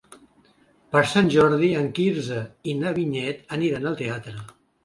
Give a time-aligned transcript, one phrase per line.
[0.95, 2.39] Per Sant Jordi en Quirze
[2.73, 4.39] i na Vinyet aniran al teatre.